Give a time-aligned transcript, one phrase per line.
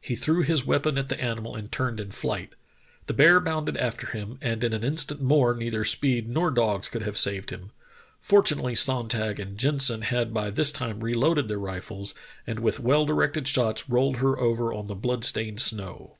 [0.00, 2.50] He threw his weapon at the animal and turned in flight.
[3.08, 7.02] The bear bounded after him, and in an instant more neither speed nor dogs could
[7.02, 7.72] have saved him.
[8.20, 12.14] Fortunately Sonntag and Jen sen had by this time reloaded their rifles,
[12.46, 16.18] and with well directed shots rolled her over on the blood stained snow."